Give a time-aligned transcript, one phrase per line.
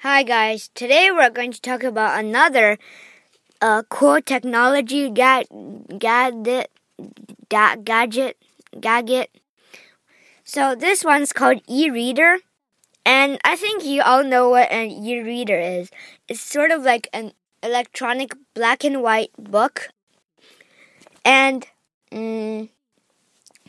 [0.00, 2.78] Hi guys, today we're going to talk about another
[3.62, 5.44] uh, cool technology ga-
[5.98, 6.70] gadget,
[7.48, 8.36] ga- gadget,
[8.80, 9.30] gadget.
[10.44, 12.38] So this one's called e-reader,
[13.06, 15.90] and I think you all know what an e-reader is.
[16.28, 17.32] It's sort of like an
[17.62, 19.90] electronic black and white book,
[21.24, 21.66] and
[22.12, 22.68] mm,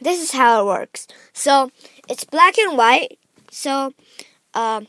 [0.01, 1.07] this is how it works.
[1.33, 1.71] So
[2.09, 3.17] it's black and white.
[3.51, 3.93] So.
[4.53, 4.81] Uh,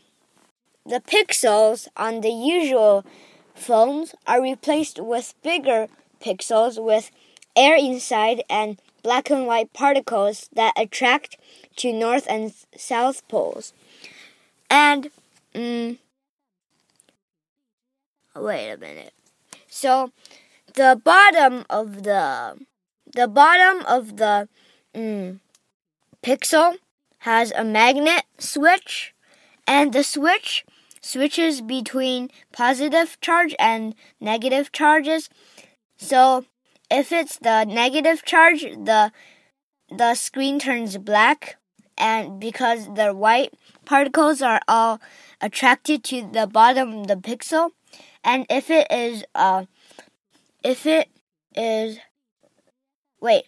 [0.89, 3.05] the pixels on the usual
[3.53, 5.87] phones are replaced with bigger
[6.19, 7.11] pixels with
[7.55, 11.37] air inside and black and white particles that attract
[11.75, 13.71] to north and south poles.
[14.69, 15.11] And
[15.53, 15.97] mm,
[18.35, 19.13] wait a minute.
[19.67, 20.11] So
[20.73, 22.57] the bottom of the
[23.13, 24.47] the bottom of the
[24.95, 25.39] mm,
[26.23, 26.77] pixel
[27.19, 29.13] has a magnet switch
[29.67, 30.65] and the switch
[31.01, 35.29] switches between positive charge and negative charges.
[35.97, 36.45] So
[36.89, 39.11] if it's the negative charge, the
[39.91, 41.57] the screen turns black
[41.97, 43.53] and because the white
[43.85, 44.99] particles are all
[45.41, 47.71] attracted to the bottom of the pixel
[48.23, 49.65] and if it is uh
[50.63, 51.09] if it
[51.55, 51.97] is
[53.19, 53.45] wait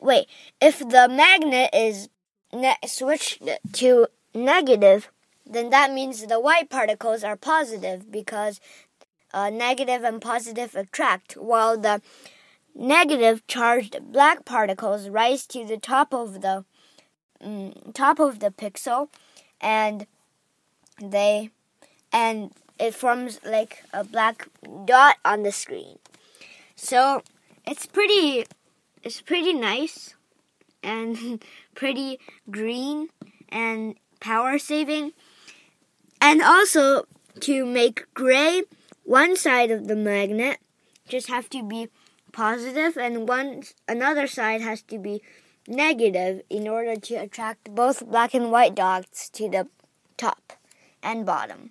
[0.00, 0.26] wait
[0.60, 2.08] if the magnet is
[2.52, 5.10] ne- switched to negative
[5.48, 8.60] then that means the white particles are positive because
[9.32, 12.00] uh, negative and positive attract, while the
[12.74, 16.64] negative charged black particles rise to the top of the
[17.40, 19.08] um, top of the pixel,
[19.60, 20.06] and
[21.00, 21.50] they
[22.12, 24.48] and it forms like a black
[24.84, 25.98] dot on the screen.
[26.76, 27.22] So
[27.66, 28.46] it's pretty
[29.02, 30.14] it's pretty nice
[30.82, 31.42] and
[31.74, 32.18] pretty
[32.50, 33.08] green
[33.48, 35.12] and power saving.
[36.20, 37.06] And also
[37.40, 38.62] to make gray,
[39.04, 40.58] one side of the magnet
[41.08, 41.88] just have to be
[42.32, 45.22] positive and one another side has to be
[45.66, 49.68] negative in order to attract both black and white dots to the
[50.16, 50.52] top
[51.02, 51.70] and bottom.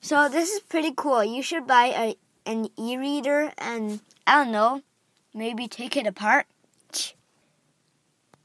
[0.00, 1.24] So this is pretty cool.
[1.24, 2.16] You should buy a,
[2.50, 4.82] an e-reader and I don't know,
[5.34, 6.46] maybe take it apart.